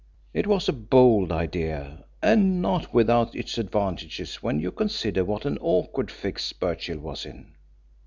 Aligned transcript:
It 0.33 0.47
was 0.47 0.67
a 0.67 0.73
bold 0.73 1.31
idea, 1.31 2.05
and 2.23 2.59
not 2.59 2.91
without 2.91 3.35
its 3.35 3.59
advantages 3.59 4.37
when 4.41 4.59
you 4.59 4.71
consider 4.71 5.23
what 5.23 5.45
an 5.45 5.59
awkward 5.61 6.09
fix 6.09 6.51
Birchill 6.53 6.97
was 6.97 7.23
in. 7.23 7.51